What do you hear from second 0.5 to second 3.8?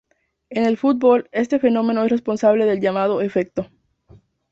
el fútbol, este fenómeno es responsable del llamado "efecto".